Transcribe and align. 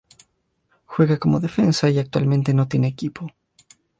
Juega 0.87 1.19
como 1.19 1.39
defensa 1.39 1.87
y 1.91 1.99
actualmente 1.99 2.55
no 2.55 2.67
tiene 2.67 2.87
equipo. 2.87 3.29